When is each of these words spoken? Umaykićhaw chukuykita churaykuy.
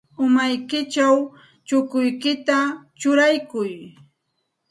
Umaykićhaw 0.25 1.15
chukuykita 1.67 2.57
churaykuy. 2.99 3.71